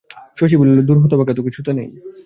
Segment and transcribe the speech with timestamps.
[0.37, 1.89] শশী বলিল, দূর হতভাগা, তোকে ছুতে নেই।